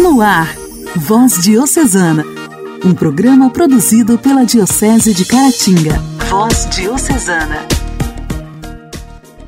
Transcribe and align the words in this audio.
No 0.00 0.22
ar, 0.22 0.56
Voz 0.96 1.42
Diocesana, 1.44 2.24
um 2.82 2.94
programa 2.94 3.50
produzido 3.50 4.18
pela 4.18 4.46
Diocese 4.46 5.12
de 5.12 5.26
Caratinga. 5.26 5.98
Voz 6.30 6.66
Diocesana. 6.70 7.66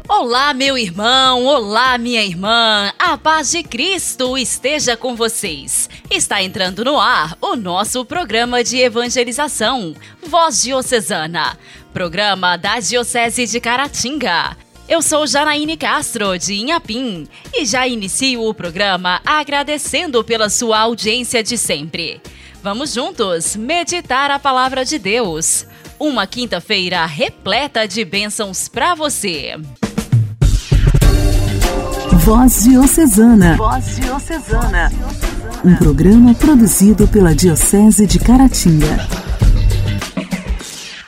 Olá, 0.06 0.52
meu 0.52 0.76
irmão, 0.76 1.42
olá, 1.46 1.96
minha 1.96 2.22
irmã, 2.22 2.92
a 2.98 3.16
paz 3.16 3.50
de 3.50 3.62
Cristo 3.62 4.36
esteja 4.36 4.94
com 4.94 5.16
vocês. 5.16 5.88
Está 6.10 6.42
entrando 6.42 6.84
no 6.84 7.00
ar 7.00 7.34
o 7.40 7.56
nosso 7.56 8.04
programa 8.04 8.62
de 8.62 8.76
evangelização, 8.76 9.94
Voz 10.22 10.62
Diocesana, 10.62 11.56
programa 11.94 12.58
da 12.58 12.78
Diocese 12.78 13.46
de 13.46 13.58
Caratinga. 13.58 14.54
Eu 14.92 15.00
sou 15.00 15.26
Janaíne 15.26 15.74
Castro, 15.74 16.38
de 16.38 16.52
Inhapim, 16.52 17.26
e 17.54 17.64
já 17.64 17.88
inicio 17.88 18.46
o 18.46 18.52
programa 18.52 19.22
agradecendo 19.24 20.22
pela 20.22 20.50
sua 20.50 20.80
audiência 20.80 21.42
de 21.42 21.56
sempre. 21.56 22.20
Vamos 22.62 22.92
juntos 22.92 23.56
meditar 23.56 24.30
a 24.30 24.38
palavra 24.38 24.84
de 24.84 24.98
Deus. 24.98 25.66
Uma 25.98 26.26
quinta-feira 26.26 27.06
repleta 27.06 27.88
de 27.88 28.04
bênçãos 28.04 28.68
para 28.68 28.94
você. 28.94 29.54
Voz 32.18 32.64
Diocesana. 32.64 33.56
Voz 33.56 33.96
Diocesana. 33.96 34.92
Um 35.64 35.74
programa 35.74 36.34
produzido 36.34 37.08
pela 37.08 37.34
Diocese 37.34 38.06
de 38.06 38.18
Caratinga. 38.18 39.21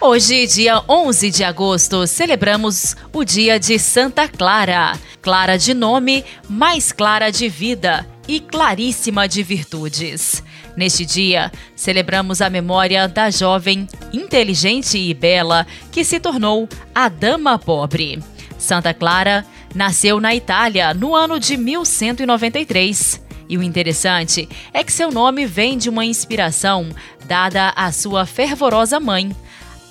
Hoje, 0.07 0.47
dia 0.47 0.83
11 0.87 1.31
de 1.31 1.43
agosto, 1.43 2.07
celebramos 2.07 2.95
o 3.11 3.25
dia 3.25 3.59
de 3.59 3.79
Santa 3.79 4.29
Clara. 4.29 4.99
Clara 5.23 5.57
de 5.57 5.73
nome, 5.73 6.23
mais 6.47 6.93
clara 6.93 7.33
de 7.33 7.49
vida 7.49 8.07
e 8.29 8.39
claríssima 8.39 9.27
de 9.27 9.43
virtudes. 9.43 10.45
Neste 10.77 11.07
dia, 11.07 11.51
celebramos 11.75 12.43
a 12.43 12.51
memória 12.51 13.09
da 13.09 13.31
jovem, 13.31 13.89
inteligente 14.13 14.99
e 14.99 15.15
bela 15.15 15.67
que 15.91 16.05
se 16.05 16.21
tornou 16.21 16.69
a 16.95 17.09
Dama 17.09 17.59
Pobre. 17.59 18.23
Santa 18.59 18.93
Clara 18.93 19.43
nasceu 19.75 20.21
na 20.21 20.35
Itália 20.35 20.93
no 20.93 21.15
ano 21.15 21.41
de 21.41 21.57
1193. 21.57 23.25
E 23.49 23.57
o 23.57 23.63
interessante 23.63 24.49
é 24.73 24.85
que 24.85 24.93
seu 24.93 25.11
nome 25.11 25.47
vem 25.47 25.79
de 25.79 25.89
uma 25.89 26.05
inspiração 26.05 26.91
dada 27.27 27.73
à 27.77 27.91
sua 27.91 28.27
fervorosa 28.27 29.01
mãe, 29.01 29.35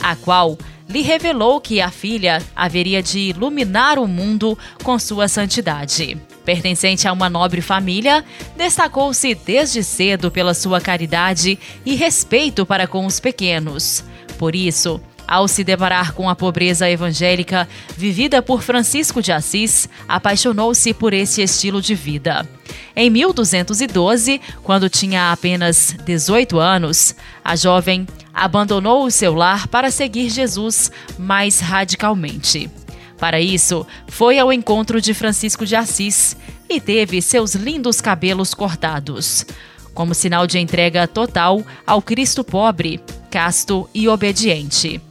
a 0.04 0.16
qual 0.16 0.58
lhe 0.88 1.02
revelou 1.02 1.62
que 1.62 1.80
a 1.80 1.90
filha 1.90 2.42
haveria 2.56 3.02
de 3.02 3.20
iluminar 3.20 3.98
o 3.98 4.08
mundo 4.08 4.58
com 4.84 5.00
sua 5.00 5.28
santidade. 5.28 6.18
Pertencente 6.44 7.08
a 7.08 7.14
uma 7.14 7.30
nobre 7.30 7.62
família, 7.62 8.24
destacou-se 8.58 9.34
desde 9.34 9.82
cedo 9.82 10.30
pela 10.30 10.54
sua 10.54 10.82
caridade 10.82 11.58
e 11.86 11.96
respeito 11.96 12.66
para 12.66 12.86
com 12.86 13.06
os 13.06 13.20
pequenos. 13.20 14.04
Por 14.38 14.54
isso, 14.56 15.00
ao 15.28 15.48
se 15.48 15.64
deparar 15.64 16.14
com 16.14 16.30
a 16.30 16.36
pobreza 16.36 16.90
evangélica 16.90 17.68
vivida 17.98 18.42
por 18.42 18.62
Francisco 18.62 19.22
de 19.22 19.32
Assis, 19.32 19.90
apaixonou-se 20.08 20.94
por 20.94 21.14
esse 21.14 21.42
estilo 21.42 21.82
de 21.82 21.96
vida. 21.96 22.48
Em 22.96 23.10
1212, 23.10 24.40
quando 24.64 24.90
tinha 24.90 25.32
apenas 25.32 25.96
18 26.06 26.60
anos, 26.60 27.16
a 27.44 27.56
jovem 27.56 28.08
abandonou 28.34 29.06
o 29.06 29.12
seu 29.12 29.34
lar 29.34 29.68
para 29.68 29.92
seguir 29.92 30.30
Jesus 30.30 30.92
mais 31.18 31.60
radicalmente. 31.60 32.70
Para 33.18 33.40
isso, 33.40 33.86
foi 34.08 34.38
ao 34.38 34.52
encontro 34.52 35.00
de 35.00 35.14
Francisco 35.14 35.66
de 35.66 35.76
Assis 35.76 36.36
e 36.70 36.82
teve 36.82 37.22
seus 37.22 37.56
lindos 37.56 38.02
cabelos 38.02 38.54
cortados, 38.54 39.46
como 39.94 40.14
sinal 40.14 40.48
de 40.48 40.60
entrega 40.60 41.08
total 41.08 41.64
ao 41.86 42.02
Cristo 42.02 42.44
pobre, 42.44 43.00
casto 43.30 43.90
e 43.94 44.08
obediente. 44.08 45.02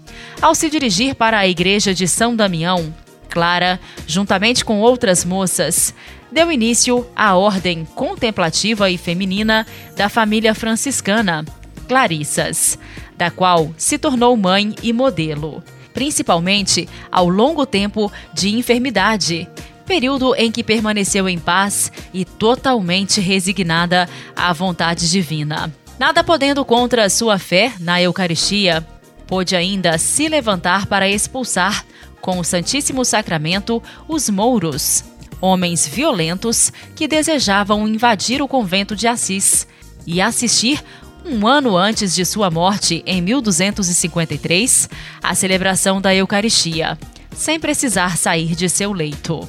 Ao 0.42 0.56
se 0.56 0.68
dirigir 0.68 1.14
para 1.14 1.38
a 1.38 1.46
igreja 1.46 1.94
de 1.94 2.08
São 2.08 2.34
Damião, 2.34 2.92
Clara, 3.30 3.78
juntamente 4.08 4.64
com 4.64 4.80
outras 4.80 5.24
moças, 5.24 5.94
deu 6.32 6.50
início 6.50 7.06
à 7.14 7.36
ordem 7.36 7.84
contemplativa 7.94 8.90
e 8.90 8.98
feminina 8.98 9.64
da 9.96 10.08
família 10.08 10.52
franciscana, 10.52 11.44
Clarissas, 11.86 12.76
da 13.16 13.30
qual 13.30 13.72
se 13.76 13.96
tornou 13.96 14.36
mãe 14.36 14.74
e 14.82 14.92
modelo, 14.92 15.62
principalmente 15.94 16.88
ao 17.10 17.28
longo 17.28 17.64
tempo 17.64 18.10
de 18.34 18.52
enfermidade, 18.56 19.48
período 19.86 20.34
em 20.34 20.50
que 20.50 20.64
permaneceu 20.64 21.28
em 21.28 21.38
paz 21.38 21.92
e 22.12 22.24
totalmente 22.24 23.20
resignada 23.20 24.08
à 24.34 24.52
vontade 24.52 25.08
divina. 25.08 25.72
Nada 26.00 26.24
podendo 26.24 26.64
contra 26.64 27.08
sua 27.08 27.38
fé 27.38 27.72
na 27.78 28.02
Eucaristia, 28.02 28.84
pôde 29.26 29.56
ainda 29.56 29.98
se 29.98 30.28
levantar 30.28 30.86
para 30.86 31.08
expulsar, 31.08 31.84
com 32.20 32.38
o 32.38 32.44
Santíssimo 32.44 33.04
Sacramento, 33.04 33.82
os 34.06 34.30
mouros, 34.30 35.04
homens 35.40 35.86
violentos 35.86 36.72
que 36.94 37.08
desejavam 37.08 37.88
invadir 37.88 38.40
o 38.40 38.48
convento 38.48 38.94
de 38.94 39.08
Assis, 39.08 39.66
e 40.06 40.20
assistir, 40.20 40.82
um 41.24 41.46
ano 41.46 41.76
antes 41.76 42.14
de 42.14 42.24
sua 42.24 42.50
morte, 42.50 43.02
em 43.06 43.20
1253, 43.20 44.88
à 45.22 45.34
celebração 45.34 46.00
da 46.00 46.14
Eucaristia, 46.14 46.98
sem 47.34 47.58
precisar 47.58 48.16
sair 48.16 48.54
de 48.54 48.68
seu 48.68 48.92
leito. 48.92 49.48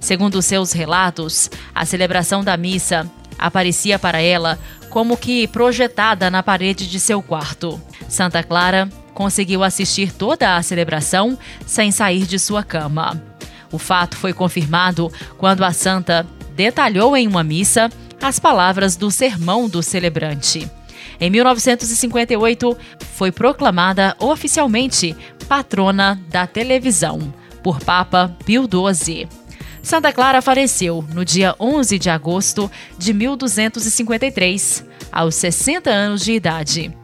Segundo 0.00 0.42
seus 0.42 0.72
relatos, 0.72 1.48
a 1.74 1.84
celebração 1.84 2.42
da 2.42 2.56
missa 2.56 3.08
aparecia 3.38 3.98
para 3.98 4.20
ela 4.20 4.58
como 4.90 5.16
que 5.16 5.46
projetada 5.46 6.28
na 6.30 6.42
parede 6.42 6.88
de 6.88 6.98
seu 6.98 7.22
quarto. 7.22 7.80
Santa 8.08 8.42
Clara 8.42 8.88
conseguiu 9.14 9.62
assistir 9.62 10.12
toda 10.12 10.56
a 10.56 10.62
celebração 10.62 11.38
sem 11.66 11.90
sair 11.90 12.26
de 12.26 12.38
sua 12.38 12.62
cama. 12.62 13.20
O 13.70 13.78
fato 13.78 14.16
foi 14.16 14.32
confirmado 14.32 15.10
quando 15.38 15.64
a 15.64 15.72
santa 15.72 16.26
detalhou 16.54 17.16
em 17.16 17.26
uma 17.26 17.42
missa 17.42 17.90
as 18.20 18.38
palavras 18.38 18.96
do 18.96 19.10
sermão 19.10 19.68
do 19.68 19.82
celebrante. 19.82 20.70
Em 21.20 21.30
1958, 21.30 22.76
foi 23.14 23.32
proclamada 23.32 24.16
oficialmente 24.18 25.16
patrona 25.48 26.20
da 26.28 26.46
televisão 26.46 27.32
por 27.62 27.80
Papa 27.80 28.36
Pio 28.44 28.64
XII. 28.64 29.28
Santa 29.82 30.12
Clara 30.12 30.40
faleceu 30.40 31.04
no 31.12 31.24
dia 31.24 31.54
11 31.58 31.98
de 31.98 32.08
agosto 32.08 32.70
de 32.96 33.12
1253, 33.12 34.84
aos 35.10 35.34
60 35.34 35.90
anos 35.90 36.22
de 36.22 36.32
idade. 36.32 37.01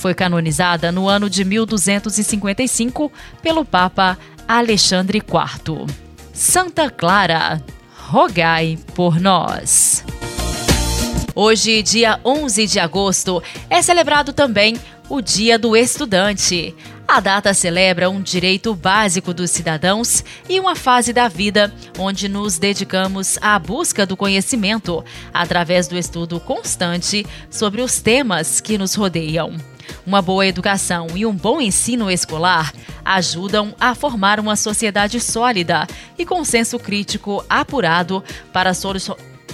Foi 0.00 0.14
canonizada 0.14 0.90
no 0.90 1.10
ano 1.10 1.28
de 1.28 1.44
1255 1.44 3.12
pelo 3.42 3.66
Papa 3.66 4.18
Alexandre 4.48 5.18
IV. 5.18 5.86
Santa 6.32 6.88
Clara, 6.88 7.62
rogai 8.08 8.78
por 8.94 9.20
nós. 9.20 10.02
Hoje, 11.34 11.82
dia 11.82 12.18
11 12.24 12.66
de 12.66 12.80
agosto, 12.80 13.42
é 13.68 13.82
celebrado 13.82 14.32
também 14.32 14.80
o 15.06 15.20
Dia 15.20 15.58
do 15.58 15.76
Estudante. 15.76 16.74
A 17.06 17.20
data 17.20 17.52
celebra 17.52 18.08
um 18.08 18.22
direito 18.22 18.74
básico 18.74 19.34
dos 19.34 19.50
cidadãos 19.50 20.24
e 20.48 20.58
uma 20.58 20.74
fase 20.74 21.12
da 21.12 21.28
vida 21.28 21.70
onde 21.98 22.26
nos 22.26 22.56
dedicamos 22.56 23.36
à 23.42 23.58
busca 23.58 24.06
do 24.06 24.16
conhecimento 24.16 25.04
através 25.30 25.86
do 25.86 25.98
estudo 25.98 26.40
constante 26.40 27.26
sobre 27.50 27.82
os 27.82 28.00
temas 28.00 28.62
que 28.62 28.78
nos 28.78 28.94
rodeiam. 28.94 29.58
Uma 30.06 30.22
boa 30.22 30.46
educação 30.46 31.06
e 31.14 31.24
um 31.26 31.34
bom 31.34 31.60
ensino 31.60 32.10
escolar 32.10 32.72
ajudam 33.04 33.74
a 33.78 33.94
formar 33.94 34.40
uma 34.40 34.56
sociedade 34.56 35.20
sólida 35.20 35.86
e 36.18 36.24
com 36.24 36.44
senso 36.44 36.78
crítico 36.78 37.44
apurado 37.48 38.22
para, 38.52 38.74
solu 38.74 38.98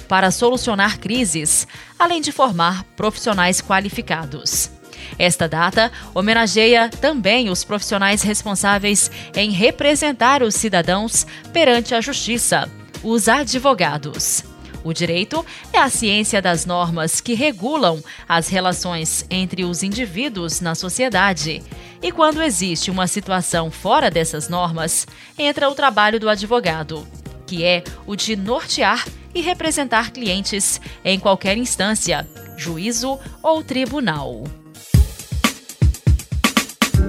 para 0.08 0.30
solucionar 0.30 0.98
crises, 0.98 1.66
além 1.98 2.20
de 2.20 2.32
formar 2.32 2.84
profissionais 2.96 3.60
qualificados. 3.60 4.70
Esta 5.18 5.48
data 5.48 5.90
homenageia 6.14 6.88
também 6.88 7.48
os 7.48 7.64
profissionais 7.64 8.22
responsáveis 8.22 9.10
em 9.34 9.50
representar 9.50 10.42
os 10.42 10.54
cidadãos 10.54 11.26
perante 11.52 11.94
a 11.94 12.00
justiça, 12.00 12.70
os 13.02 13.28
advogados. 13.28 14.55
O 14.86 14.94
direito 14.94 15.44
é 15.72 15.78
a 15.78 15.90
ciência 15.90 16.40
das 16.40 16.64
normas 16.64 17.20
que 17.20 17.34
regulam 17.34 18.00
as 18.28 18.46
relações 18.46 19.26
entre 19.28 19.64
os 19.64 19.82
indivíduos 19.82 20.60
na 20.60 20.76
sociedade. 20.76 21.60
E 22.00 22.12
quando 22.12 22.40
existe 22.40 22.88
uma 22.88 23.08
situação 23.08 23.68
fora 23.68 24.08
dessas 24.08 24.48
normas, 24.48 25.04
entra 25.36 25.68
o 25.68 25.74
trabalho 25.74 26.20
do 26.20 26.28
advogado, 26.28 27.04
que 27.48 27.64
é 27.64 27.82
o 28.06 28.14
de 28.14 28.36
nortear 28.36 29.04
e 29.34 29.40
representar 29.40 30.12
clientes 30.12 30.80
em 31.04 31.18
qualquer 31.18 31.58
instância, 31.58 32.24
juízo 32.56 33.18
ou 33.42 33.64
tribunal. 33.64 34.44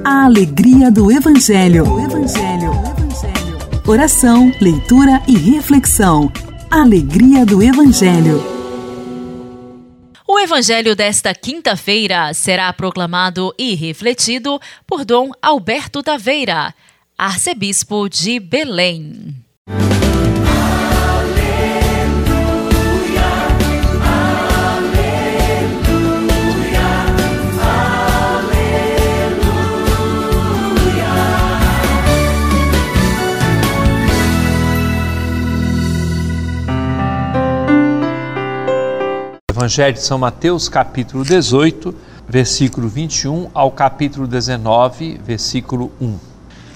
A 0.04 0.26
alegria 0.26 0.90
do 0.90 1.12
Evangelho. 1.12 1.84
O 1.88 2.00
Evangelho. 2.00 2.72
O 2.72 3.04
Evangelho. 3.04 3.58
Oração, 3.86 4.52
leitura 4.60 5.22
e 5.28 5.38
reflexão. 5.38 6.32
Alegria 6.78 7.44
do 7.44 7.64
Evangelho. 7.64 8.40
evangelho 10.40 10.96
desta 10.96 11.34
quinta-feira 11.34 12.32
será 12.36 12.72
proclamado 12.72 13.52
e 13.58 13.74
refletido 13.74 14.60
por 14.86 15.04
Dom 15.04 15.32
Alberto 15.42 16.04
Taveira, 16.04 16.76
arcebispo 17.18 18.08
de 18.08 18.40
Belém. 18.40 19.36
Evangelho 39.68 39.94
de 39.96 40.02
São 40.02 40.18
Mateus, 40.18 40.70
capítulo 40.70 41.26
18, 41.26 41.94
versículo 42.26 42.88
21 42.88 43.50
ao 43.54 43.70
capítulo 43.70 44.26
19, 44.26 45.20
versículo 45.22 45.92
1. 46.00 46.16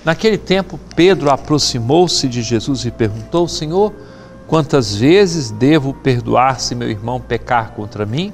Naquele 0.03 0.37
tempo, 0.37 0.77
Pedro 0.93 1.31
aproximou-se 1.31 2.27
de 2.27 2.41
Jesus 2.41 2.83
e 2.83 2.91
perguntou: 2.91 3.47
Senhor, 3.47 3.93
quantas 4.45 4.93
vezes 4.93 5.51
devo 5.51 5.93
perdoar 5.93 6.59
se 6.59 6.75
meu 6.75 6.89
irmão 6.89 7.21
pecar 7.21 7.71
contra 7.71 8.05
mim? 8.05 8.33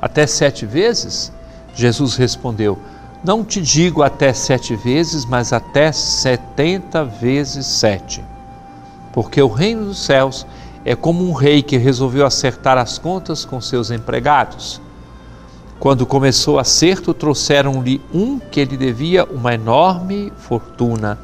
Até 0.00 0.26
sete 0.26 0.66
vezes? 0.66 1.32
Jesus 1.72 2.16
respondeu: 2.16 2.76
Não 3.22 3.44
te 3.44 3.60
digo 3.60 4.02
até 4.02 4.32
sete 4.32 4.74
vezes, 4.74 5.24
mas 5.24 5.52
até 5.52 5.92
setenta 5.92 7.04
vezes 7.04 7.64
sete. 7.64 8.24
Porque 9.12 9.40
o 9.40 9.46
reino 9.46 9.84
dos 9.84 10.04
céus 10.04 10.44
é 10.44 10.61
como 10.94 11.28
um 11.28 11.32
rei 11.32 11.62
que 11.62 11.76
resolveu 11.76 12.26
acertar 12.26 12.76
as 12.78 12.98
contas 12.98 13.44
com 13.44 13.60
seus 13.60 13.90
empregados. 13.90 14.80
Quando 15.78 16.06
começou 16.06 16.56
o 16.56 16.58
acerto, 16.58 17.12
trouxeram-lhe 17.12 18.00
um 18.14 18.38
que 18.38 18.64
lhe 18.64 18.76
devia 18.76 19.24
uma 19.24 19.54
enorme 19.54 20.32
fortuna. 20.36 21.18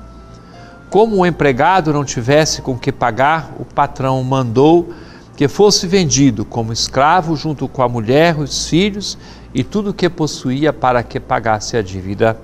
Como 0.90 1.16
o 1.16 1.26
empregado 1.26 1.92
não 1.92 2.04
tivesse 2.04 2.62
com 2.62 2.78
que 2.78 2.90
pagar, 2.90 3.52
o 3.58 3.64
patrão 3.64 4.22
mandou 4.24 4.92
que 5.36 5.46
fosse 5.46 5.86
vendido 5.86 6.44
como 6.44 6.72
escravo 6.72 7.36
junto 7.36 7.68
com 7.68 7.82
a 7.82 7.88
mulher, 7.88 8.36
os 8.38 8.68
filhos 8.68 9.16
e 9.54 9.62
tudo 9.62 9.90
o 9.90 9.94
que 9.94 10.08
possuía 10.08 10.72
para 10.72 11.02
que 11.02 11.20
pagasse 11.20 11.76
a 11.76 11.82
dívida. 11.82 12.36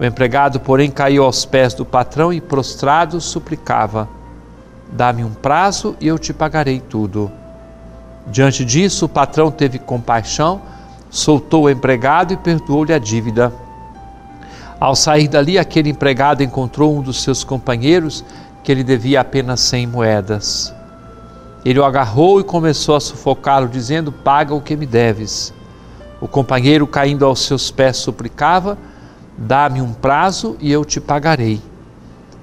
O 0.00 0.04
empregado, 0.04 0.60
porém, 0.60 0.90
caiu 0.90 1.24
aos 1.24 1.44
pés 1.44 1.74
do 1.74 1.84
patrão 1.84 2.32
e, 2.32 2.40
prostrado, 2.40 3.20
suplicava: 3.20 4.08
Dá-me 4.92 5.22
um 5.22 5.32
prazo 5.32 5.96
e 6.00 6.06
eu 6.06 6.18
te 6.18 6.32
pagarei 6.32 6.80
tudo. 6.80 7.30
Diante 8.26 8.64
disso, 8.64 9.06
o 9.06 9.08
patrão 9.08 9.50
teve 9.50 9.78
compaixão, 9.78 10.60
soltou 11.08 11.64
o 11.64 11.70
empregado 11.70 12.32
e 12.32 12.36
perdoou-lhe 12.36 12.92
a 12.92 12.98
dívida. 12.98 13.52
Ao 14.78 14.96
sair 14.96 15.28
dali, 15.28 15.58
aquele 15.58 15.90
empregado 15.90 16.42
encontrou 16.42 16.96
um 16.96 17.02
dos 17.02 17.22
seus 17.22 17.44
companheiros 17.44 18.24
que 18.64 18.74
lhe 18.74 18.82
devia 18.82 19.20
apenas 19.20 19.60
cem 19.60 19.86
moedas. 19.86 20.74
Ele 21.64 21.78
o 21.78 21.84
agarrou 21.84 22.40
e 22.40 22.44
começou 22.44 22.96
a 22.96 23.00
sufocá-lo, 23.00 23.68
dizendo: 23.68 24.10
Paga 24.10 24.54
o 24.54 24.60
que 24.60 24.76
me 24.76 24.86
deves. 24.86 25.52
O 26.20 26.26
companheiro, 26.26 26.86
caindo 26.86 27.26
aos 27.26 27.40
seus 27.40 27.70
pés, 27.70 27.98
suplicava: 27.98 28.78
Dá-me 29.36 29.82
um 29.82 29.92
prazo 29.92 30.56
e 30.60 30.72
eu 30.72 30.84
te 30.84 31.00
pagarei. 31.00 31.60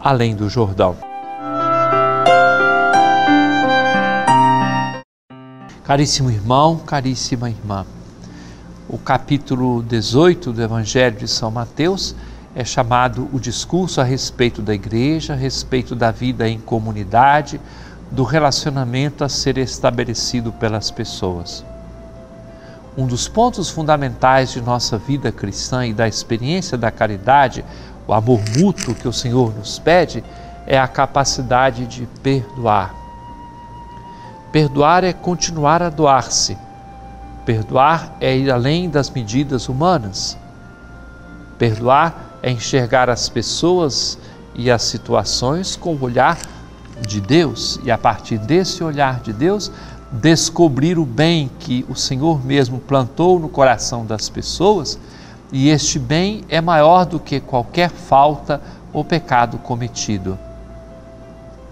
além 0.00 0.34
do 0.34 0.48
Jordão. 0.48 0.96
Caríssimo 5.84 6.30
irmão, 6.30 6.78
caríssima 6.78 7.50
irmã, 7.50 7.84
o 8.88 8.96
capítulo 8.96 9.82
18 9.82 10.52
do 10.52 10.62
Evangelho 10.62 11.16
de 11.16 11.28
São 11.28 11.50
Mateus 11.50 12.14
é 12.54 12.64
chamado 12.64 13.28
o 13.32 13.38
discurso 13.38 14.00
a 14.00 14.04
respeito 14.04 14.62
da 14.62 14.74
igreja, 14.74 15.34
a 15.34 15.36
respeito 15.36 15.94
da 15.94 16.10
vida 16.10 16.48
em 16.48 16.58
comunidade, 16.58 17.60
do 18.10 18.24
relacionamento 18.24 19.22
a 19.22 19.28
ser 19.28 19.58
estabelecido 19.58 20.50
pelas 20.52 20.90
pessoas. 20.90 21.64
Um 22.96 23.06
dos 23.06 23.28
pontos 23.28 23.70
fundamentais 23.70 24.50
de 24.50 24.60
nossa 24.60 24.98
vida 24.98 25.30
cristã 25.30 25.86
e 25.86 25.94
da 25.94 26.08
experiência 26.08 26.76
da 26.76 26.90
caridade 26.90 27.64
o 28.10 28.12
amor 28.12 28.40
mútuo 28.58 28.92
que 28.92 29.06
o 29.06 29.12
Senhor 29.12 29.54
nos 29.56 29.78
pede 29.78 30.24
é 30.66 30.76
a 30.76 30.88
capacidade 30.88 31.86
de 31.86 32.06
perdoar. 32.24 32.92
Perdoar 34.50 35.04
é 35.04 35.12
continuar 35.12 35.80
a 35.80 35.88
doar-se. 35.88 36.58
Perdoar 37.46 38.16
é 38.20 38.36
ir 38.36 38.50
além 38.50 38.90
das 38.90 39.10
medidas 39.10 39.68
humanas. 39.68 40.36
Perdoar 41.56 42.38
é 42.42 42.50
enxergar 42.50 43.08
as 43.08 43.28
pessoas 43.28 44.18
e 44.56 44.72
as 44.72 44.82
situações 44.82 45.76
com 45.76 45.94
o 45.94 46.02
olhar 46.02 46.36
de 47.06 47.20
Deus 47.20 47.78
e, 47.84 47.92
a 47.92 47.96
partir 47.96 48.38
desse 48.38 48.82
olhar 48.82 49.20
de 49.20 49.32
Deus, 49.32 49.70
descobrir 50.10 50.98
o 50.98 51.06
bem 51.06 51.48
que 51.60 51.86
o 51.88 51.94
Senhor 51.94 52.44
mesmo 52.44 52.80
plantou 52.80 53.38
no 53.38 53.48
coração 53.48 54.04
das 54.04 54.28
pessoas 54.28 54.98
e 55.52 55.68
este 55.68 55.98
bem 55.98 56.44
é 56.48 56.60
maior 56.60 57.04
do 57.04 57.18
que 57.18 57.40
qualquer 57.40 57.90
falta 57.90 58.60
ou 58.92 59.04
pecado 59.04 59.58
cometido. 59.58 60.38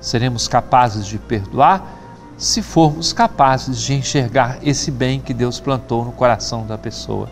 Seremos 0.00 0.48
capazes 0.48 1.06
de 1.06 1.18
perdoar 1.18 1.96
se 2.36 2.62
formos 2.62 3.12
capazes 3.12 3.80
de 3.80 3.94
enxergar 3.94 4.58
esse 4.62 4.90
bem 4.90 5.20
que 5.20 5.34
Deus 5.34 5.58
plantou 5.58 6.04
no 6.04 6.12
coração 6.12 6.66
da 6.66 6.78
pessoa. 6.78 7.28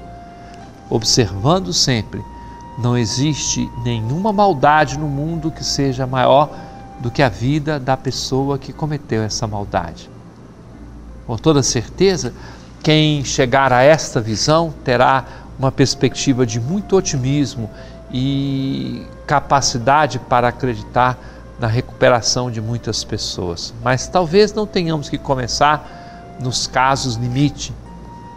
Observando 0.90 1.72
sempre, 1.72 2.22
não 2.78 2.96
existe 2.96 3.70
nenhuma 3.84 4.32
maldade 4.32 4.98
no 4.98 5.06
mundo 5.06 5.50
que 5.50 5.64
seja 5.64 6.06
maior 6.06 6.50
do 7.00 7.10
que 7.10 7.22
a 7.22 7.28
vida 7.28 7.78
da 7.78 7.96
pessoa 7.96 8.58
que 8.58 8.72
cometeu 8.72 9.22
essa 9.22 9.46
maldade. 9.46 10.10
Com 11.26 11.36
toda 11.36 11.62
certeza, 11.62 12.32
quem 12.82 13.24
chegar 13.24 13.72
a 13.72 13.82
esta 13.82 14.20
visão 14.20 14.72
terá 14.84 15.24
uma 15.58 15.72
perspectiva 15.72 16.46
de 16.46 16.60
muito 16.60 16.96
otimismo 16.96 17.70
e 18.12 19.06
capacidade 19.26 20.18
para 20.18 20.48
acreditar 20.48 21.18
na 21.58 21.66
recuperação 21.66 22.50
de 22.50 22.60
muitas 22.60 23.02
pessoas. 23.02 23.72
Mas 23.82 24.06
talvez 24.06 24.52
não 24.52 24.66
tenhamos 24.66 25.08
que 25.08 25.18
começar 25.18 26.36
nos 26.40 26.66
casos 26.66 27.16
limite. 27.16 27.72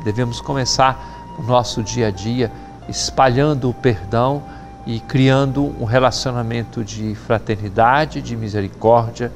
Devemos 0.03 0.39
começar 0.39 1.35
no 1.37 1.45
nosso 1.45 1.83
dia 1.83 2.07
a 2.07 2.11
dia 2.11 2.51
espalhando 2.87 3.69
o 3.69 3.73
perdão 3.73 4.41
e 4.85 4.99
criando 4.99 5.75
um 5.79 5.85
relacionamento 5.85 6.83
de 6.83 7.13
fraternidade, 7.13 8.21
de 8.21 8.35
misericórdia 8.35 9.31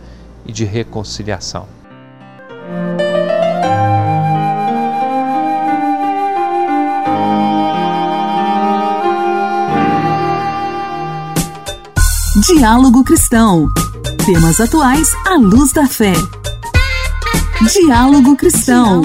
e 0.46 0.52
de 0.52 0.66
reconciliação. 0.66 1.68
Diálogo 12.45 13.05
Cristão. 13.05 13.69
Temas 14.25 14.59
atuais 14.59 15.07
à 15.25 15.35
luz 15.35 15.71
da 15.71 15.88
fé. 15.88 16.12
Diálogo 17.71 18.35
Cristão. 18.35 19.01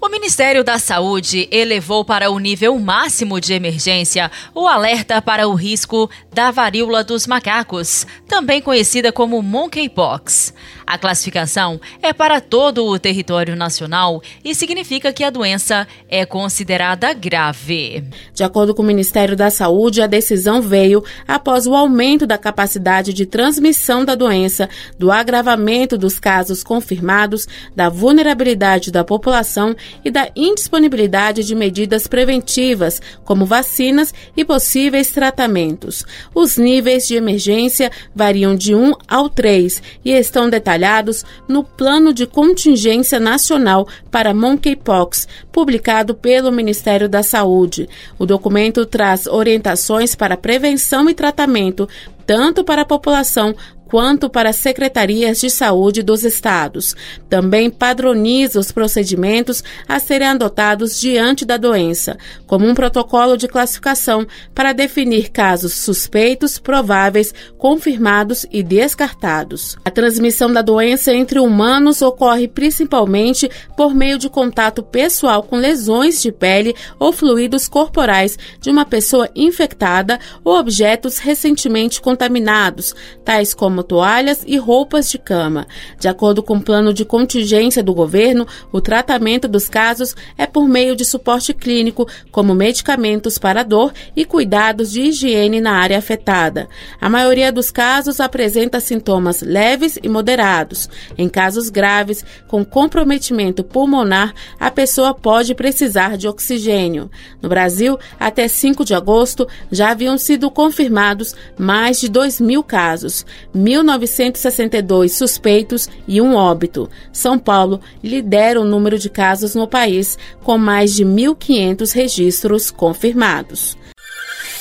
O 0.00 0.08
Ministério 0.08 0.62
da 0.62 0.78
Saúde 0.78 1.48
elevou 1.50 2.04
para 2.04 2.30
o 2.30 2.38
nível 2.38 2.78
máximo 2.78 3.40
de 3.40 3.52
emergência 3.52 4.30
o 4.54 4.68
alerta 4.68 5.20
para 5.20 5.48
o 5.48 5.54
risco 5.54 6.08
da 6.32 6.50
varíola 6.50 7.02
dos 7.02 7.26
macacos, 7.26 8.06
também 8.28 8.60
conhecida 8.62 9.12
como 9.12 9.42
monkeypox. 9.42 10.54
A 10.86 10.98
classificação 10.98 11.80
é 12.02 12.12
para 12.12 12.40
todo 12.40 12.84
o 12.84 12.98
território 12.98 13.54
nacional 13.54 14.20
e 14.44 14.54
significa 14.54 15.12
que 15.12 15.22
a 15.22 15.30
doença 15.30 15.86
é 16.08 16.26
considerada 16.26 17.12
grave. 17.12 18.04
De 18.34 18.42
acordo 18.42 18.74
com 18.74 18.82
o 18.82 18.86
Ministério 18.86 19.36
da 19.36 19.50
Saúde, 19.50 20.02
a 20.02 20.08
decisão 20.08 20.60
veio 20.60 21.04
após 21.28 21.66
o 21.66 21.76
aumento 21.76 22.26
da 22.26 22.36
capacidade 22.36 23.12
de 23.12 23.24
transmissão 23.24 24.04
da 24.04 24.16
doença, 24.16 24.68
do 24.98 25.12
agravamento 25.12 25.96
dos 25.96 26.18
casos 26.18 26.64
confirmados, 26.64 27.46
da 27.74 27.88
vulnerabilidade 27.88 28.90
da 28.90 29.04
população 29.04 29.76
e 30.04 30.10
da 30.10 30.28
indisponibilidade 30.34 31.44
de 31.44 31.54
medidas 31.54 32.06
preventivas, 32.06 33.00
como 33.24 33.46
vacinas 33.46 34.12
e 34.36 34.44
possíveis 34.44 35.10
tratamentos. 35.10 36.04
Os 36.34 36.56
níveis 36.56 37.06
de 37.06 37.14
emergência 37.14 37.90
variam 38.14 38.54
de 38.54 38.74
1 38.74 38.92
ao 39.08 39.28
3 39.28 39.82
e 40.04 40.12
estão 40.12 40.48
detalhados 40.48 41.24
no 41.48 41.64
Plano 41.64 42.12
de 42.12 42.26
Contingência 42.26 43.18
Nacional 43.18 43.88
para 44.10 44.34
Monkeypox, 44.34 45.26
publicado 45.52 46.14
pelo 46.14 46.52
Ministério 46.52 47.08
da 47.08 47.22
Saúde. 47.22 47.88
O 48.18 48.26
documento 48.26 48.86
traz 48.86 49.26
orientações 49.26 50.14
para 50.14 50.36
prevenção 50.36 51.08
e 51.08 51.14
tratamento 51.14 51.88
tanto 52.30 52.62
para 52.62 52.82
a 52.82 52.84
população 52.84 53.56
quanto 53.90 54.30
para 54.30 54.50
as 54.50 54.56
secretarias 54.56 55.40
de 55.40 55.50
saúde 55.50 56.00
dos 56.02 56.24
estados. 56.24 56.94
Também 57.28 57.68
padroniza 57.68 58.60
os 58.60 58.70
procedimentos 58.70 59.64
a 59.88 59.98
serem 59.98 60.28
adotados 60.28 60.98
diante 61.00 61.44
da 61.44 61.56
doença, 61.56 62.16
como 62.46 62.66
um 62.66 62.74
protocolo 62.74 63.36
de 63.36 63.48
classificação 63.48 64.26
para 64.54 64.72
definir 64.72 65.30
casos 65.30 65.74
suspeitos, 65.74 66.58
prováveis, 66.58 67.34
confirmados 67.58 68.46
e 68.52 68.62
descartados. 68.62 69.76
A 69.84 69.90
transmissão 69.90 70.52
da 70.52 70.62
doença 70.62 71.12
entre 71.12 71.40
humanos 71.40 72.00
ocorre 72.00 72.46
principalmente 72.46 73.50
por 73.76 73.92
meio 73.92 74.18
de 74.18 74.28
contato 74.28 74.84
pessoal 74.84 75.42
com 75.42 75.56
lesões 75.56 76.22
de 76.22 76.30
pele 76.30 76.76
ou 76.98 77.12
fluidos 77.12 77.66
corporais 77.66 78.38
de 78.60 78.70
uma 78.70 78.84
pessoa 78.84 79.28
infectada 79.34 80.20
ou 80.44 80.56
objetos 80.56 81.18
recentemente 81.18 82.00
contaminados, 82.00 82.94
tais 83.24 83.52
como 83.52 83.79
como 83.80 83.82
toalhas 83.82 84.44
e 84.46 84.56
roupas 84.56 85.10
de 85.10 85.18
cama. 85.18 85.66
De 85.98 86.08
acordo 86.08 86.42
com 86.42 86.56
o 86.56 86.60
plano 86.60 86.92
de 86.92 87.04
contingência 87.04 87.82
do 87.82 87.94
governo, 87.94 88.46
o 88.70 88.80
tratamento 88.80 89.48
dos 89.48 89.68
casos 89.68 90.14
é 90.36 90.46
por 90.46 90.68
meio 90.68 90.94
de 90.94 91.04
suporte 91.04 91.54
clínico, 91.54 92.06
como 92.30 92.54
medicamentos 92.54 93.38
para 93.38 93.62
dor 93.62 93.92
e 94.14 94.24
cuidados 94.24 94.92
de 94.92 95.02
higiene 95.02 95.60
na 95.60 95.72
área 95.72 95.98
afetada. 95.98 96.68
A 97.00 97.08
maioria 97.08 97.50
dos 97.50 97.70
casos 97.70 98.20
apresenta 98.20 98.80
sintomas 98.80 99.40
leves 99.40 99.98
e 100.02 100.08
moderados. 100.08 100.88
Em 101.16 101.28
casos 101.28 101.70
graves, 101.70 102.24
com 102.46 102.64
comprometimento 102.64 103.64
pulmonar, 103.64 104.34
a 104.58 104.70
pessoa 104.70 105.14
pode 105.14 105.54
precisar 105.54 106.16
de 106.16 106.28
oxigênio. 106.28 107.10
No 107.40 107.48
Brasil, 107.48 107.98
até 108.18 108.46
5 108.46 108.84
de 108.84 108.94
agosto, 108.94 109.46
já 109.70 109.90
haviam 109.90 110.18
sido 110.18 110.50
confirmados 110.50 111.34
mais 111.58 112.00
de 112.00 112.08
2 112.08 112.40
mil 112.40 112.62
casos. 112.62 113.24
1.962 113.70 115.08
suspeitos 115.10 115.88
e 116.06 116.20
um 116.20 116.34
óbito. 116.34 116.88
São 117.12 117.38
Paulo 117.38 117.80
lidera 118.02 118.60
o 118.60 118.64
número 118.64 118.98
de 118.98 119.08
casos 119.08 119.54
no 119.54 119.66
país, 119.68 120.18
com 120.42 120.58
mais 120.58 120.94
de 120.94 121.04
1.500 121.04 121.92
registros 121.92 122.70
confirmados. 122.70 123.76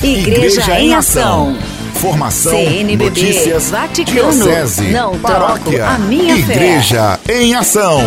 Igreja, 0.02 0.62
Igreja 0.62 0.80
em 0.80 0.94
Ação. 0.94 1.58
Formação, 1.96 2.54
CNBB, 2.54 3.06
notícias, 3.06 3.70
Vaticano, 3.72 4.32
diocese, 4.32 4.88
não 4.92 5.20
paróquia, 5.20 5.80
troco 5.80 5.94
a 5.94 5.98
minha 5.98 6.38
Igreja 6.38 7.20
fé. 7.26 7.42
em 7.42 7.54
Ação. 7.54 8.00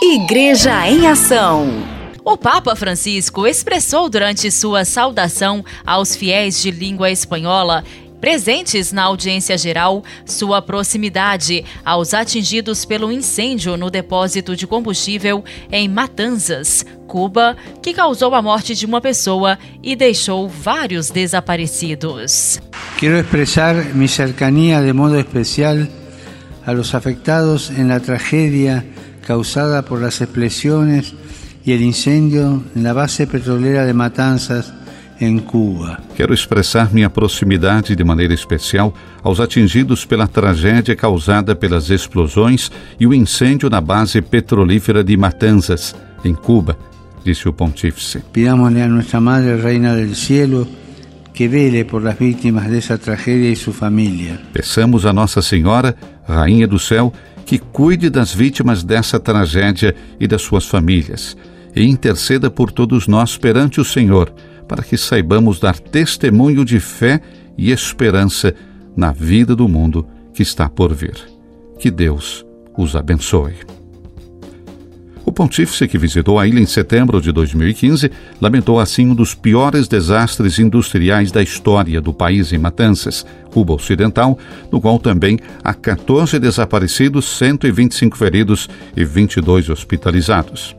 Igreja 0.00 0.88
em 0.88 1.08
Ação. 1.08 1.96
O 2.24 2.36
Papa 2.36 2.76
Francisco 2.76 3.46
expressou 3.46 4.08
durante 4.08 4.50
sua 4.50 4.84
saudação 4.84 5.64
aos 5.84 6.14
fiéis 6.14 6.60
de 6.60 6.70
língua 6.70 7.10
espanhola 7.10 7.84
presentes 8.20 8.92
na 8.92 9.04
audiência 9.04 9.56
geral, 9.56 10.02
sua 10.24 10.62
proximidade 10.62 11.64
aos 11.84 12.14
atingidos 12.14 12.84
pelo 12.84 13.12
incêndio 13.12 13.76
no 13.76 13.90
depósito 13.90 14.56
de 14.56 14.66
combustível 14.66 15.44
em 15.70 15.88
Matanzas, 15.88 16.84
Cuba, 17.06 17.56
que 17.82 17.94
causou 17.94 18.34
a 18.34 18.42
morte 18.42 18.74
de 18.74 18.86
uma 18.86 19.00
pessoa 19.00 19.58
e 19.82 19.94
deixou 19.94 20.48
vários 20.48 21.10
desaparecidos. 21.10 22.60
Quero 22.98 23.18
expressar 23.18 23.74
minha 23.94 24.08
cercanía 24.08 24.80
de 24.80 24.92
modo 24.92 25.18
especial 25.18 25.88
a 26.64 26.72
los 26.72 26.94
afectados 26.94 27.70
en 27.70 27.88
la 27.88 28.00
tragedia 28.00 28.84
causada 29.26 29.82
por 29.82 30.00
las 30.00 30.20
explosiones 30.20 31.14
y 31.64 31.72
el 31.72 31.82
incendio 31.82 32.62
en 32.74 32.82
la 32.82 32.92
base 32.92 33.26
petrolera 33.26 33.84
de 33.84 33.92
Matanzas 33.92 34.72
em 35.20 35.38
Cuba. 35.38 35.98
Quero 36.14 36.34
expressar 36.34 36.92
minha 36.92 37.10
proximidade 37.10 37.96
de 37.96 38.04
maneira 38.04 38.34
especial 38.34 38.92
aos 39.22 39.40
atingidos 39.40 40.04
pela 40.04 40.26
tragédia 40.26 40.94
causada 40.94 41.54
pelas 41.54 41.90
explosões 41.90 42.70
e 42.98 43.06
o 43.06 43.14
incêndio 43.14 43.70
na 43.70 43.80
base 43.80 44.20
petrolífera 44.20 45.02
de 45.02 45.16
Matanzas, 45.16 45.94
em 46.24 46.34
Cuba, 46.34 46.78
disse 47.24 47.48
o 47.48 47.52
pontífice. 47.52 48.22
Pidámosle 48.32 48.82
a 48.82 48.88
Nuestra 48.88 49.20
Madre 49.20 49.56
Reina 49.56 49.94
del 49.94 50.14
Cielo 50.14 50.66
que 51.36 51.46
vele 51.46 51.84
por 51.84 52.02
las 52.02 52.18
víctimas 52.18 52.66
dessa 52.66 52.96
tragédia 52.96 53.50
e 53.50 53.54
sua 53.54 53.74
família. 53.74 54.40
Peçamos 54.54 55.04
a 55.04 55.12
Nossa 55.12 55.42
Senhora, 55.42 55.94
Rainha 56.26 56.66
do 56.66 56.78
Céu, 56.78 57.12
que 57.44 57.58
cuide 57.58 58.08
das 58.08 58.34
vítimas 58.34 58.82
dessa 58.82 59.20
tragédia 59.20 59.94
e 60.18 60.26
das 60.26 60.40
suas 60.40 60.64
famílias, 60.64 61.36
e 61.74 61.84
interceda 61.84 62.50
por 62.50 62.72
todos 62.72 63.06
nós 63.06 63.36
perante 63.36 63.78
o 63.78 63.84
Senhor 63.84 64.32
para 64.66 64.82
que 64.82 64.96
saibamos 64.96 65.58
dar 65.60 65.78
testemunho 65.78 66.64
de 66.64 66.80
fé 66.80 67.20
e 67.56 67.70
esperança 67.70 68.54
na 68.96 69.12
vida 69.12 69.54
do 69.54 69.68
mundo 69.68 70.06
que 70.32 70.42
está 70.42 70.68
por 70.68 70.94
vir. 70.94 71.16
Que 71.78 71.90
Deus 71.90 72.44
os 72.76 72.94
abençoe. 72.96 73.54
O 75.26 75.32
pontífice 75.32 75.88
que 75.88 75.98
visitou 75.98 76.38
a 76.38 76.46
ilha 76.46 76.60
em 76.60 76.66
setembro 76.66 77.20
de 77.20 77.32
2015 77.32 78.12
lamentou 78.40 78.78
assim 78.78 79.08
um 79.08 79.14
dos 79.14 79.34
piores 79.34 79.88
desastres 79.88 80.60
industriais 80.60 81.32
da 81.32 81.42
história 81.42 82.00
do 82.00 82.14
país 82.14 82.52
em 82.52 82.58
Matanças, 82.58 83.26
Cuba 83.50 83.74
Ocidental, 83.74 84.38
no 84.70 84.80
qual 84.80 85.00
também 85.00 85.36
há 85.64 85.74
14 85.74 86.38
desaparecidos, 86.38 87.24
125 87.38 88.16
feridos 88.16 88.68
e 88.96 89.04
22 89.04 89.68
hospitalizados. 89.68 90.76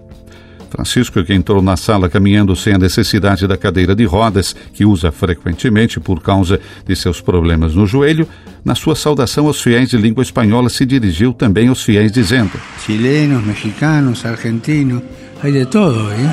Francisco, 0.68 1.24
que 1.24 1.34
entrou 1.34 1.62
na 1.62 1.76
sala 1.76 2.10
caminhando 2.10 2.56
sem 2.56 2.74
a 2.74 2.78
necessidade 2.78 3.48
da 3.48 3.58
cadeira 3.58 3.96
de 3.96 4.06
rodas, 4.06 4.56
que 4.74 4.86
usa 4.86 5.12
frequentemente 5.12 6.00
por 6.00 6.22
causa 6.22 6.60
de 6.86 6.96
seus 6.96 7.20
problemas 7.22 7.74
no 7.74 7.88
joelho, 7.88 8.28
na 8.64 8.76
sua 8.76 8.96
saudação 8.96 9.48
aos 9.48 9.62
fiéis 9.62 9.90
de 9.90 9.98
língua 9.98 10.22
espanhola 10.22 10.70
se 10.70 10.86
dirigiu 10.86 11.34
também 11.34 11.70
aos 11.70 11.82
fiéis 11.84 12.12
dizendo: 12.12 12.52
Chilenos, 12.86 13.44
mexicanos, 13.46 14.26
argentinos, 14.26 15.02
há 15.42 15.50
de 15.50 15.66
todo, 15.66 16.12
hein? 16.14 16.30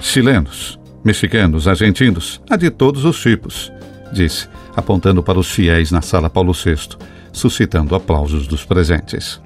Chilenos, 0.00 0.78
mexicanos, 1.04 1.66
argentinos, 1.66 2.40
há 2.48 2.56
de 2.56 2.70
todos 2.70 3.04
os 3.04 3.20
tipos, 3.20 3.72
disse, 4.12 4.48
apontando 4.74 5.22
para 5.22 5.38
os 5.38 5.50
fiéis 5.50 5.90
na 5.90 6.00
sala 6.00 6.30
Paulo 6.30 6.52
VI, 6.52 6.96
suscitando 7.32 7.94
aplausos 7.94 8.46
dos 8.46 8.64
presentes. 8.64 9.40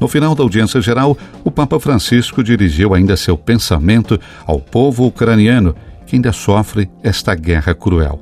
No 0.00 0.08
final 0.08 0.34
da 0.34 0.42
audiência 0.42 0.80
geral, 0.80 1.16
o 1.42 1.50
Papa 1.50 1.80
Francisco 1.80 2.42
dirigiu 2.42 2.94
ainda 2.94 3.16
seu 3.16 3.36
pensamento 3.36 4.20
ao 4.44 4.60
povo 4.60 5.06
ucraniano, 5.06 5.74
que 6.06 6.16
ainda 6.16 6.32
sofre 6.32 6.88
esta 7.02 7.34
guerra 7.34 7.74
cruel. 7.74 8.20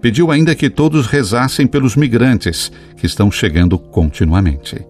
Pediu 0.00 0.30
ainda 0.30 0.54
que 0.54 0.70
todos 0.70 1.06
rezassem 1.06 1.66
pelos 1.66 1.96
migrantes 1.96 2.70
que 2.96 3.06
estão 3.06 3.30
chegando 3.30 3.78
continuamente. 3.78 4.84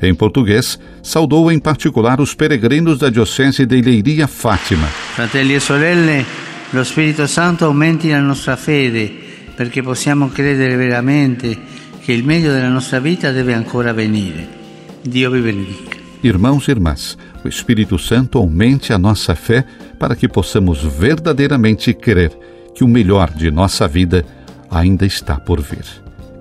Em 0.00 0.14
português, 0.14 0.78
saudou 1.00 1.50
em 1.50 1.58
particular 1.58 2.20
os 2.20 2.34
peregrinos 2.34 2.98
da 2.98 3.08
Diocese 3.08 3.64
de 3.64 3.80
Leiria 3.80 4.26
Fátima. 4.26 4.86
Fratelli 4.86 5.54
e 5.54 5.60
sorelle, 5.60 6.26
lo 6.72 6.84
Spirito 6.84 7.26
Santo 7.26 7.64
aumenti 7.64 8.12
a 8.12 8.20
nostra 8.20 8.56
fede, 8.56 9.10
perché 9.54 9.82
possiamo 9.82 10.28
credere 10.28 10.76
veramente 10.76 11.56
che 12.00 12.12
il 12.12 12.24
meglio 12.24 12.52
della 12.52 12.68
nostra 12.68 12.98
vita 12.98 13.30
deve 13.30 13.54
ancora 13.54 13.92
venire. 13.92 14.61
Deus 15.04 15.32
me 15.32 15.42
benedica. 15.42 15.98
Irmãos 16.22 16.68
e 16.68 16.70
irmãs, 16.70 17.18
o 17.44 17.48
Espírito 17.48 17.98
Santo 17.98 18.38
aumente 18.38 18.92
a 18.92 18.98
nossa 18.98 19.34
fé 19.34 19.64
para 19.98 20.14
que 20.14 20.28
possamos 20.28 20.82
verdadeiramente 20.82 21.92
crer 21.92 22.30
que 22.74 22.84
o 22.84 22.88
melhor 22.88 23.30
de 23.30 23.50
nossa 23.50 23.88
vida 23.88 24.24
ainda 24.70 25.04
está 25.04 25.36
por 25.38 25.60
vir. 25.60 25.84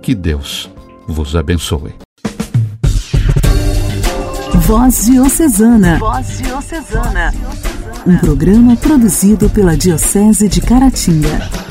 Que 0.01 0.13
Deus 0.13 0.69
vos 1.07 1.35
abençoe. 1.35 1.93
Voz 4.67 5.05
Diocesana. 5.05 5.97
Voz 5.97 6.37
Diocesana. 6.37 7.33
Um 8.05 8.17
programa 8.17 8.75
produzido 8.77 9.49
pela 9.49 9.75
Diocese 9.75 10.47
de 10.47 10.61
Caratinga. 10.61 11.70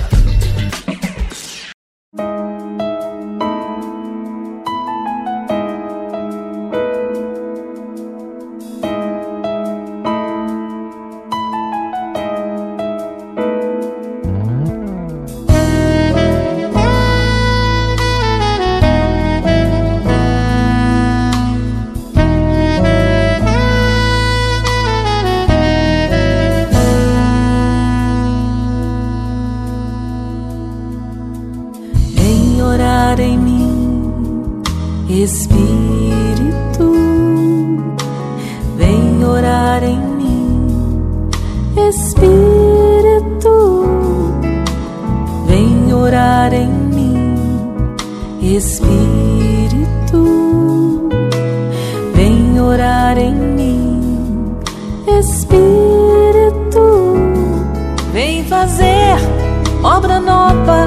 obra 59.82 60.20
nova, 60.20 60.86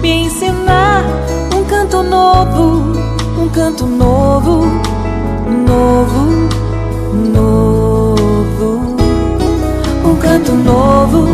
me 0.00 0.24
ensinar 0.24 1.04
um 1.54 1.64
canto 1.64 2.02
novo, 2.02 2.82
um 3.38 3.48
canto 3.48 3.86
novo, 3.86 4.66
novo, 5.66 6.48
novo, 7.32 8.96
um 10.04 10.16
canto 10.16 10.52
novo, 10.52 11.28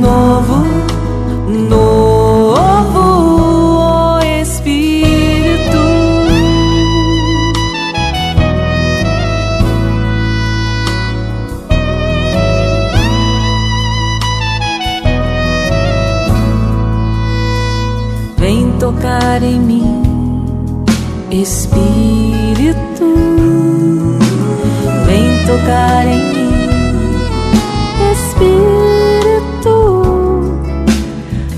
novo. 0.00 0.81
Espírito, 21.42 23.04
vem 25.06 25.44
tocar 25.44 26.06
em 26.06 26.22
mim. 26.32 26.52
Espírito, 28.12 29.74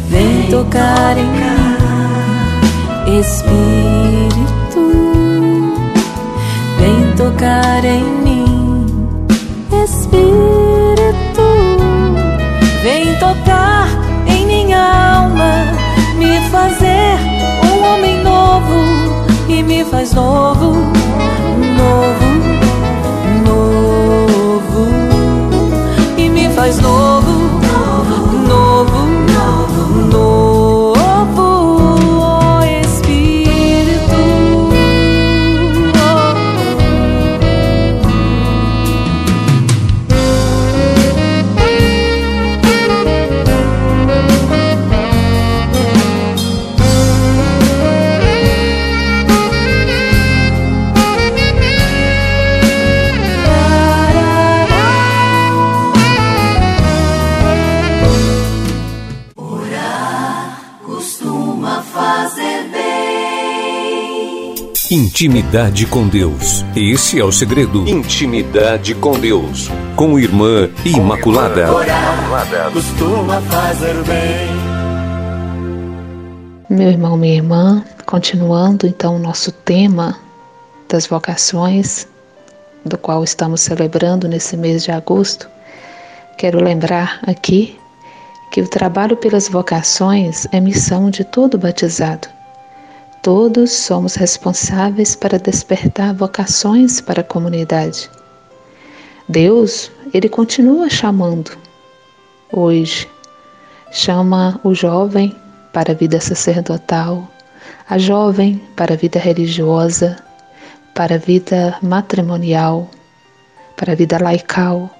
vem, 0.08 0.48
tocar 0.48 1.18
em 1.18 1.26
mim. 1.26 1.76
Espírito, 3.20 4.84
vem 6.78 7.12
tocar 7.14 7.84
em 7.84 8.04
mim. 8.24 8.86
Espírito, 9.84 11.46
vem 12.82 13.14
tocar 13.16 13.88
em 14.26 14.46
minha 14.46 14.80
alma, 14.80 15.66
me 16.16 16.40
fazer 16.48 16.93
me 19.66 19.84
faz 19.84 20.12
novo, 20.12 20.72
novo, 21.76 22.28
novo, 23.44 24.88
e 26.18 26.28
me 26.28 26.50
faz 26.50 26.78
novo. 26.78 27.23
Intimidade 65.04 65.84
com 65.84 66.08
Deus. 66.08 66.64
Esse 66.74 67.20
é 67.20 67.24
o 67.24 67.30
segredo. 67.30 67.86
Intimidade 67.86 68.94
com 68.94 69.12
Deus. 69.20 69.68
Com 69.94 70.18
Irmã 70.18 70.70
Imaculada. 70.82 71.66
costuma 72.72 73.38
fazer 73.42 74.02
bem. 74.04 74.48
Meu 76.70 76.88
irmão, 76.88 77.18
minha 77.18 77.34
irmã, 77.34 77.84
continuando 78.06 78.86
então 78.86 79.16
o 79.16 79.18
nosso 79.18 79.52
tema 79.52 80.18
das 80.88 81.06
vocações, 81.06 82.08
do 82.82 82.96
qual 82.96 83.22
estamos 83.22 83.60
celebrando 83.60 84.26
nesse 84.26 84.56
mês 84.56 84.84
de 84.84 84.90
agosto, 84.90 85.50
quero 86.38 86.64
lembrar 86.64 87.20
aqui 87.26 87.78
que 88.50 88.62
o 88.62 88.66
trabalho 88.66 89.18
pelas 89.18 89.50
vocações 89.50 90.46
é 90.50 90.58
missão 90.60 91.10
de 91.10 91.24
todo 91.24 91.58
batizado. 91.58 92.33
Todos 93.24 93.72
somos 93.72 94.16
responsáveis 94.16 95.16
para 95.16 95.38
despertar 95.38 96.12
vocações 96.12 97.00
para 97.00 97.22
a 97.22 97.24
comunidade. 97.24 98.10
Deus, 99.26 99.90
ele 100.12 100.28
continua 100.28 100.90
chamando. 100.90 101.56
Hoje, 102.52 103.08
chama 103.90 104.60
o 104.62 104.74
jovem 104.74 105.34
para 105.72 105.92
a 105.92 105.94
vida 105.94 106.20
sacerdotal, 106.20 107.26
a 107.88 107.96
jovem 107.96 108.62
para 108.76 108.92
a 108.92 108.96
vida 108.98 109.18
religiosa, 109.18 110.22
para 110.94 111.14
a 111.14 111.18
vida 111.18 111.78
matrimonial, 111.80 112.90
para 113.74 113.92
a 113.92 113.96
vida 113.96 114.22
laical, 114.22 114.94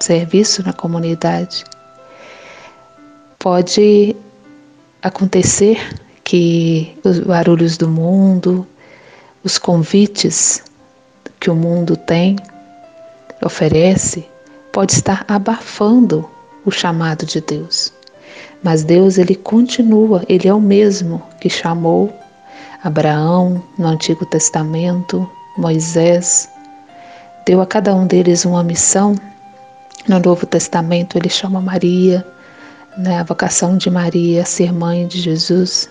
serviço 0.00 0.62
na 0.62 0.72
comunidade. 0.72 1.62
Pode 3.38 4.16
acontecer 5.02 5.78
que 6.30 6.96
os 7.02 7.18
barulhos 7.18 7.76
do 7.76 7.88
mundo, 7.88 8.64
os 9.42 9.58
convites 9.58 10.62
que 11.40 11.50
o 11.50 11.56
mundo 11.56 11.96
tem, 11.96 12.36
oferece, 13.44 14.24
pode 14.70 14.92
estar 14.92 15.24
abafando 15.26 16.24
o 16.64 16.70
chamado 16.70 17.26
de 17.26 17.40
Deus. 17.40 17.92
Mas 18.62 18.84
Deus 18.84 19.18
ele 19.18 19.34
continua, 19.34 20.22
ele 20.28 20.46
é 20.46 20.54
o 20.54 20.60
mesmo 20.60 21.20
que 21.40 21.50
chamou 21.50 22.16
Abraão 22.84 23.60
no 23.76 23.88
Antigo 23.88 24.24
Testamento, 24.24 25.28
Moisés, 25.58 26.48
deu 27.44 27.60
a 27.60 27.66
cada 27.66 27.92
um 27.92 28.06
deles 28.06 28.44
uma 28.44 28.62
missão. 28.62 29.16
No 30.06 30.20
Novo 30.20 30.46
Testamento 30.46 31.18
ele 31.18 31.28
chama 31.28 31.60
Maria, 31.60 32.24
né, 32.96 33.18
a 33.18 33.24
vocação 33.24 33.76
de 33.76 33.90
Maria 33.90 34.44
ser 34.44 34.72
mãe 34.72 35.08
de 35.08 35.20
Jesus 35.20 35.88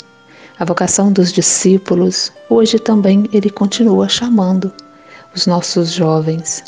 a 0.59 0.65
vocação 0.65 1.09
dos 1.09 1.31
discípulos, 1.31 2.33
hoje 2.49 2.77
também 2.77 3.29
ele 3.31 3.49
continua 3.49 4.09
chamando 4.09 4.71
os 5.33 5.47
nossos 5.47 5.93
jovens. 5.93 6.61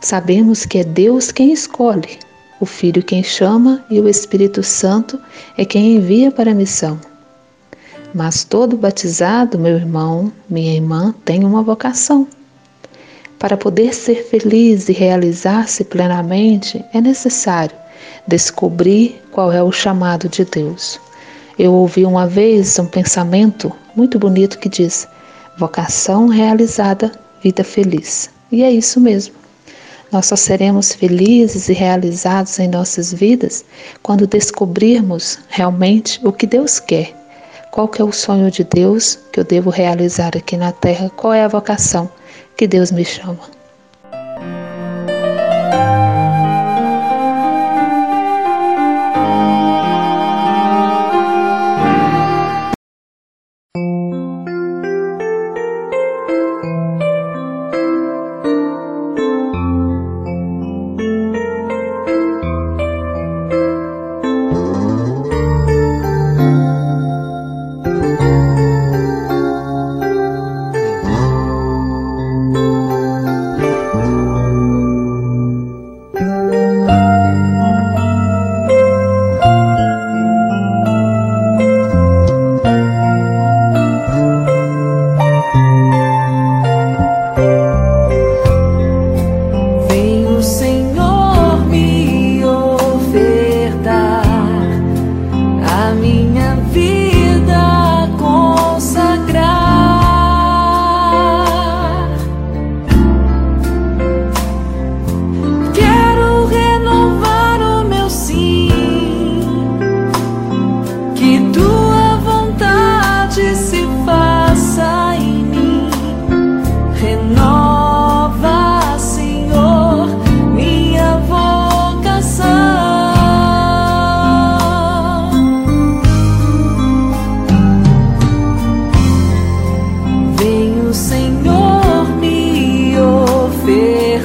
Sabemos 0.00 0.66
que 0.66 0.78
é 0.78 0.84
Deus 0.84 1.30
quem 1.30 1.52
escolhe, 1.52 2.18
o 2.60 2.66
Filho 2.66 3.00
quem 3.00 3.22
chama 3.22 3.84
e 3.88 4.00
o 4.00 4.08
Espírito 4.08 4.60
Santo 4.64 5.20
é 5.56 5.64
quem 5.64 5.94
envia 5.94 6.32
para 6.32 6.50
a 6.50 6.54
missão. 6.54 6.98
Mas 8.12 8.42
todo 8.42 8.76
batizado, 8.76 9.56
meu 9.56 9.76
irmão, 9.76 10.32
minha 10.50 10.74
irmã, 10.74 11.14
tem 11.24 11.44
uma 11.44 11.62
vocação. 11.62 12.26
Para 13.38 13.56
poder 13.56 13.94
ser 13.94 14.24
feliz 14.24 14.88
e 14.88 14.92
realizar-se 14.92 15.84
plenamente, 15.84 16.84
é 16.92 17.00
necessário 17.00 17.76
descobrir 18.26 19.22
qual 19.30 19.52
é 19.52 19.62
o 19.62 19.70
chamado 19.70 20.28
de 20.28 20.44
Deus. 20.44 20.98
Eu 21.58 21.72
ouvi 21.72 22.04
uma 22.04 22.26
vez 22.26 22.78
um 22.78 22.86
pensamento 22.86 23.72
muito 23.94 24.18
bonito 24.18 24.58
que 24.58 24.68
diz: 24.68 25.06
vocação 25.56 26.26
realizada 26.26 27.12
vida 27.42 27.62
feliz. 27.62 28.30
E 28.50 28.62
é 28.62 28.70
isso 28.70 29.00
mesmo. 29.00 29.34
Nós 30.10 30.26
só 30.26 30.36
seremos 30.36 30.92
felizes 30.92 31.68
e 31.68 31.72
realizados 31.72 32.58
em 32.58 32.68
nossas 32.68 33.12
vidas 33.12 33.64
quando 34.02 34.26
descobrirmos 34.26 35.38
realmente 35.48 36.20
o 36.24 36.32
que 36.32 36.46
Deus 36.46 36.78
quer. 36.80 37.14
Qual 37.70 37.88
que 37.88 38.00
é 38.00 38.04
o 38.04 38.12
sonho 38.12 38.50
de 38.50 38.62
Deus 38.64 39.18
que 39.32 39.40
eu 39.40 39.44
devo 39.44 39.70
realizar 39.70 40.36
aqui 40.36 40.56
na 40.56 40.72
terra? 40.72 41.10
Qual 41.10 41.32
é 41.32 41.44
a 41.44 41.48
vocação 41.48 42.08
que 42.56 42.66
Deus 42.66 42.92
me 42.92 43.04
chama? 43.04 43.53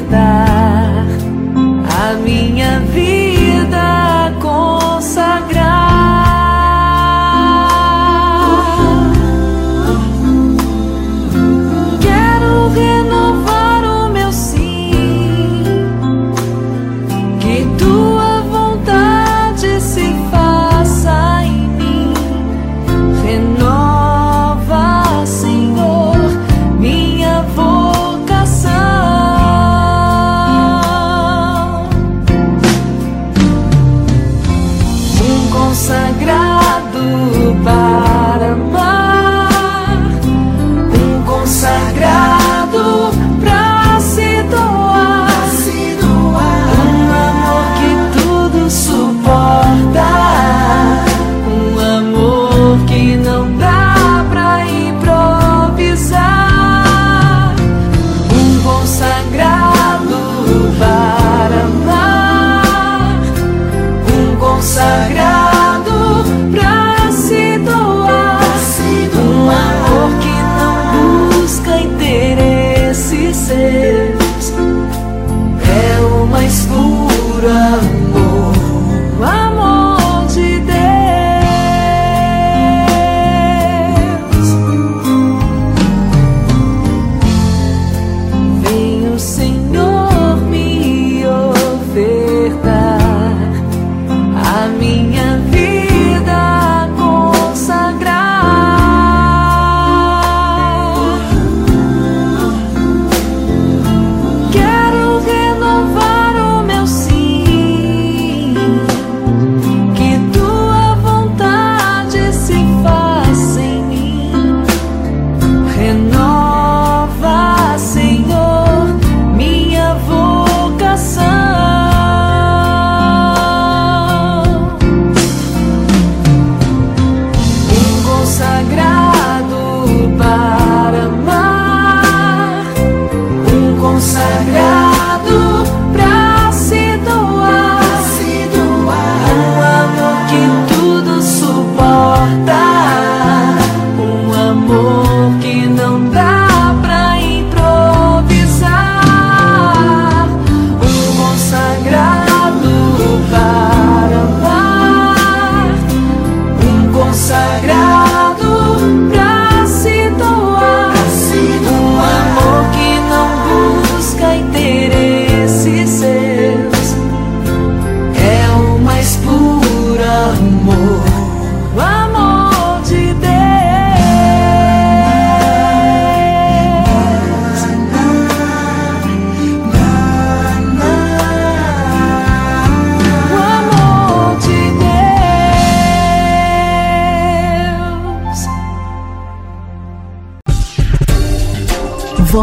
всех. 0.07 0.38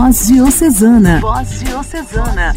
Voz 0.07 0.29
Diocesana. 0.29 1.19
Voz 1.19 1.59
Diocesana. 1.59 2.55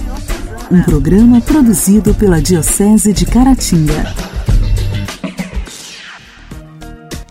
Um 0.72 0.84
programa 0.84 1.42
produzido 1.42 2.14
pela 2.14 2.40
Diocese 2.40 3.12
de 3.12 3.26
Caratinga. 3.26 4.14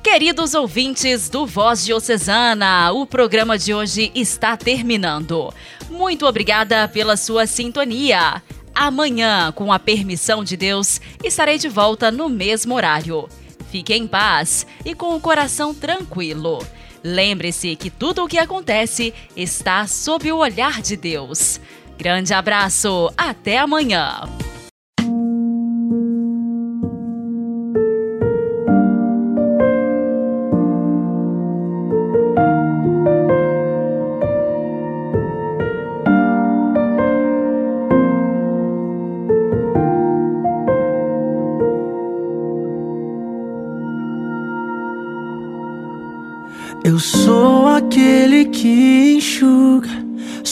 Queridos 0.03 0.55
ouvintes 0.55 1.29
do 1.29 1.47
Voz 1.47 1.85
Diocesana, 1.85 2.91
o 2.91 3.07
programa 3.07 3.57
de 3.57 3.73
hoje 3.73 4.11
está 4.13 4.57
terminando. 4.57 5.55
Muito 5.89 6.27
obrigada 6.27 6.89
pela 6.89 7.17
sua 7.17 7.47
sintonia. 7.47 8.43
Amanhã, 8.75 9.53
com 9.53 9.73
a 9.73 9.79
permissão 9.79 10.43
de 10.43 10.57
Deus, 10.57 11.01
estarei 11.23 11.59
de 11.59 11.69
volta 11.69 12.11
no 12.11 12.29
mesmo 12.29 12.75
horário. 12.75 13.29
Fique 13.71 13.95
em 13.95 14.05
paz 14.09 14.67
e 14.85 14.97
com 14.97 15.15
o 15.15 15.21
coração 15.21 15.73
tranquilo. 15.73 16.59
Lembre-se 17.03 17.77
que 17.77 17.91
tudo 17.91 18.25
o 18.25 18.29
que 18.29 18.39
acontece 18.39 19.15
está 19.37 19.87
sob 19.87 20.31
o 20.33 20.39
olhar 20.39 20.83
de 20.83 20.97
Deus. 20.97 21.61
Grande 21.97 22.33
abraço, 22.33 23.13
até 23.17 23.59
amanhã! 23.59 24.48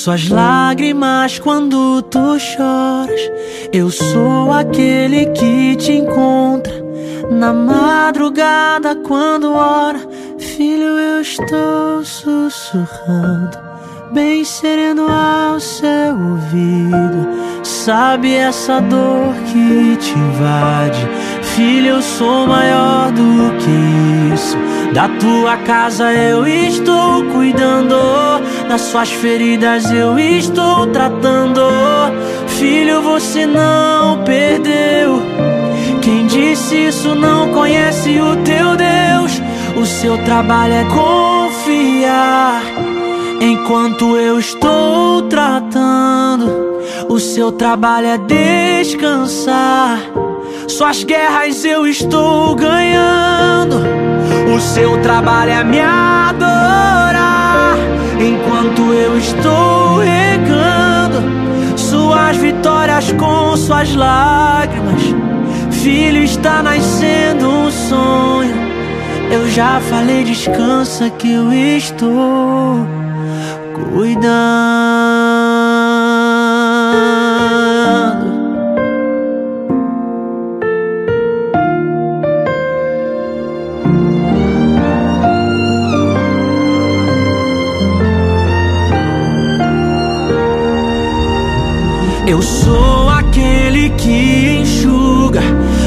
Suas 0.06 0.28
lágrimas 0.28 1.40
quando 1.40 2.00
tu 2.02 2.38
choras. 2.38 3.20
Eu 3.72 3.90
sou 3.90 4.52
aquele 4.52 5.26
que 5.26 5.74
te 5.74 5.94
encontra 5.94 6.72
na 7.28 7.52
madrugada 7.52 8.94
quando 8.94 9.52
ora. 9.52 9.98
Filho, 10.38 10.96
eu 10.96 11.20
estou 11.20 12.04
sussurrando, 12.04 13.58
bem 14.12 14.44
sereno 14.44 15.08
ao 15.10 15.58
seu 15.58 16.14
ouvido. 16.14 17.64
Sabe 17.64 18.32
essa 18.32 18.80
dor 18.80 19.34
que 19.50 19.96
te 19.96 20.16
invade? 20.16 21.00
Filho, 21.56 21.86
eu 21.86 22.02
sou 22.02 22.46
maior 22.46 23.10
do 23.12 23.50
que 23.56 24.34
isso. 24.34 24.58
Da 24.92 25.08
tua 25.08 25.56
casa 25.56 26.12
eu 26.12 26.46
estou 26.46 27.24
cuidando, 27.32 27.96
das 28.68 28.82
suas 28.82 29.10
feridas 29.10 29.90
eu 29.90 30.18
estou 30.18 30.86
tratando. 30.88 31.62
Filho, 32.46 33.00
você 33.00 33.46
não 33.46 34.22
perdeu. 34.22 35.22
Quem 36.02 36.26
disse 36.26 36.88
isso 36.88 37.14
não 37.14 37.48
conhece 37.48 38.20
o 38.20 38.36
teu 38.44 38.76
Deus. 38.76 39.40
O 39.80 39.86
seu 39.86 40.18
trabalho 40.24 40.74
é 40.74 40.84
confiar. 40.84 42.60
Enquanto 43.40 44.14
eu 44.18 44.38
estou 44.38 45.22
tratando, 45.22 46.82
o 47.08 47.18
seu 47.18 47.50
trabalho 47.50 48.08
é 48.08 48.18
descansar. 48.18 49.98
Suas 50.68 51.04
guerras 51.04 51.64
eu 51.64 51.86
estou 51.86 52.54
ganhando. 52.56 53.76
O 54.54 54.60
seu 54.60 55.00
trabalho 55.00 55.52
é 55.52 55.64
me 55.64 55.80
adorar. 55.80 57.76
Enquanto 58.20 58.92
eu 58.92 59.16
estou 59.16 59.98
regando 59.98 61.22
suas 61.76 62.36
vitórias 62.36 63.12
com 63.12 63.56
suas 63.56 63.94
lágrimas. 63.94 65.02
Filho, 65.70 66.22
está 66.22 66.62
nascendo 66.62 67.48
um 67.48 67.70
sonho. 67.70 68.54
Eu 69.30 69.48
já 69.50 69.80
falei, 69.80 70.24
descansa 70.24 71.10
que 71.10 71.32
eu 71.32 71.52
estou 71.52 72.86
cuidando. 73.74 75.15
Eu 92.26 92.42
sou 92.42 93.08
aquele 93.08 93.90
que 93.90 94.58
enxuga 94.60 95.40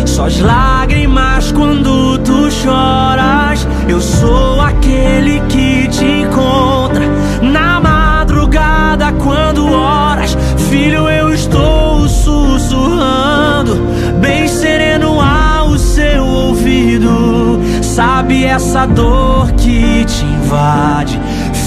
suas 0.06 0.40
lágrimas 0.40 1.52
quando 1.52 2.18
tu 2.20 2.50
choras. 2.50 3.68
Eu 3.90 4.00
sou 4.00 4.62
aquele 4.62 5.42
que 5.50 5.90
te 5.90 6.06
encontra 6.06 7.06
na 7.42 7.82
madrugada 7.82 9.12
quando 9.22 9.70
oras. 9.70 10.38
Filho, 10.70 11.10
eu 11.10 11.34
estou 11.34 12.08
sussurrando, 12.08 13.76
bem 14.22 14.48
sereno 14.48 15.20
ao 15.20 15.78
seu 15.78 16.24
ouvido. 16.24 17.60
Sabe 17.82 18.46
essa 18.46 18.86
dor 18.86 19.52
que 19.58 20.06
te 20.06 20.24
invade? 20.24 21.20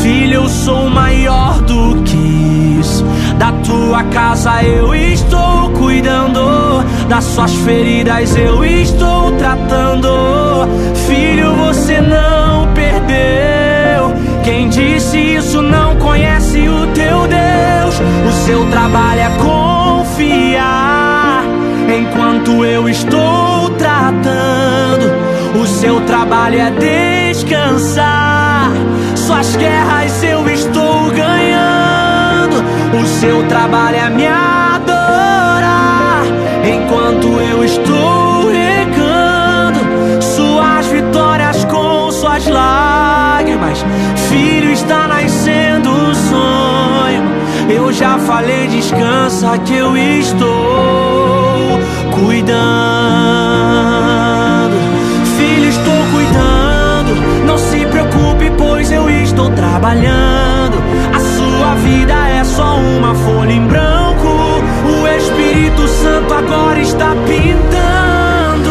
Filho, 0.03 0.35
eu 0.35 0.49
sou 0.49 0.89
maior 0.89 1.61
do 1.61 2.03
que. 2.05 2.12
Da 3.43 3.51
tua 3.65 4.05
casa 4.05 4.63
eu 4.63 4.95
estou 4.95 5.69
cuidando, 5.71 6.85
das 7.09 7.25
suas 7.25 7.53
feridas 7.53 8.37
eu 8.37 8.65
estou 8.65 9.33
tratando. 9.33 10.69
Filho, 11.09 11.53
você 11.57 12.01
não 12.01 12.73
perdeu. 12.73 14.15
Quem 14.45 14.69
disse 14.69 15.19
isso 15.19 15.61
não 15.61 15.97
conhece 15.97 16.69
o 16.69 16.87
teu 16.95 17.27
Deus. 17.27 18.01
O 18.29 18.33
seu 18.47 18.65
trabalho 18.71 19.23
é 19.23 19.31
confiar. 19.41 21.43
Enquanto 21.99 22.65
eu 22.65 22.89
estou 22.89 23.71
tratando, 23.71 25.11
o 25.61 25.67
seu 25.67 26.01
trabalho 26.03 26.61
é 26.61 26.71
descansar. 27.33 28.71
Suas 29.17 29.57
guerras 29.57 30.23
eu. 30.23 30.52
O 33.03 33.07
seu 33.07 33.43
trabalho 33.49 33.97
é 33.97 34.09
me 34.11 34.27
adorar. 34.29 36.23
Enquanto 36.65 37.27
eu 37.27 37.65
estou 37.65 38.49
regando 38.49 39.81
suas 40.23 40.87
vitórias 40.87 41.65
com 41.65 42.13
suas 42.13 42.47
lágrimas. 42.47 43.85
Filho, 44.29 44.71
está 44.71 45.09
nascendo 45.09 45.91
um 45.91 46.15
sonho. 46.15 47.25
Eu 47.69 47.93
já 47.93 48.19
falei, 48.21 48.69
descansa 48.69 49.59
que 49.59 49.75
eu 49.75 49.97
estou 49.97 51.81
cuidando. 52.15 52.53
Filho, 55.37 55.69
estou 55.69 56.05
cuidando. 56.13 57.17
Não 57.47 57.59
se 57.59 57.85
preocupe, 57.87 58.53
pois 58.57 58.93
eu 58.93 59.11
estou 59.11 59.51
trabalhando. 59.51 60.81
A 61.73 61.75
vida 61.75 62.13
é 62.29 62.45
só 62.45 62.77
uma 62.77 63.15
folha 63.15 63.51
em 63.51 63.67
branco. 63.67 64.29
O 64.29 65.09
Espírito 65.09 65.89
Santo 65.89 66.35
agora 66.35 66.79
está 66.79 67.15
pintando 67.27 68.71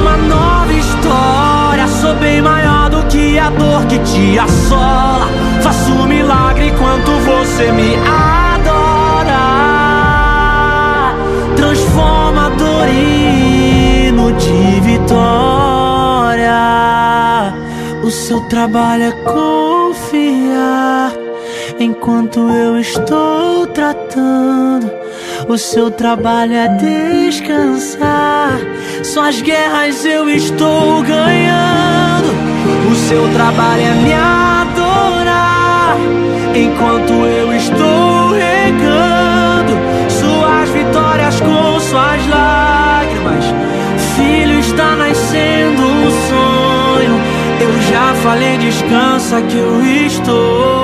uma 0.00 0.16
nova 0.16 0.72
história. 0.72 1.86
Sou 2.00 2.14
bem 2.14 2.40
maior 2.40 2.88
do 2.88 3.02
que 3.08 3.38
a 3.38 3.50
dor 3.50 3.84
que 3.88 3.98
te 3.98 4.38
assola. 4.38 5.28
Faço 5.62 5.92
um 5.92 6.06
milagre 6.06 6.68
enquanto 6.68 7.10
você 7.26 7.70
me 7.72 7.94
adora. 7.96 9.34
Transforma 11.56 12.48
dor 12.56 12.88
hino 12.88 14.32
de 14.32 14.80
vitória. 14.80 16.54
O 18.02 18.10
seu 18.10 18.40
trabalho 18.48 19.02
é 19.02 19.12
confiar. 19.30 21.13
Enquanto 21.78 22.38
eu 22.38 22.78
estou 22.78 23.66
tratando, 23.66 24.90
o 25.48 25.58
seu 25.58 25.90
trabalho 25.90 26.54
é 26.54 26.68
descansar. 26.68 28.60
Suas 29.02 29.42
guerras 29.42 30.04
eu 30.04 30.30
estou 30.30 31.02
ganhando. 31.02 32.32
O 32.90 32.94
seu 32.94 33.28
trabalho 33.34 33.82
é 33.82 33.94
me 33.94 34.12
adorar. 34.12 35.96
Enquanto 36.54 37.12
eu 37.12 37.52
estou 37.52 38.30
regando 38.30 39.72
suas 40.08 40.68
vitórias 40.70 41.40
com 41.40 41.80
suas 41.80 42.26
lágrimas. 42.28 43.44
Filho, 44.16 44.60
está 44.60 44.94
nascendo 44.94 45.82
um 45.82 46.10
sonho. 46.28 47.20
Eu 47.60 47.82
já 47.90 48.14
falei, 48.22 48.58
descansa 48.58 49.42
que 49.42 49.56
eu 49.56 49.84
estou 49.84 50.83